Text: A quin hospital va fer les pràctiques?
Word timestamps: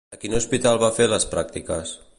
A 0.15 0.17
quin 0.21 0.35
hospital 0.37 0.79
va 0.85 0.91
fer 0.97 1.09
les 1.11 1.29
pràctiques? 1.35 1.95